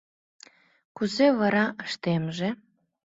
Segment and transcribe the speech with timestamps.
[0.95, 2.49] Кузе вара ыштемже?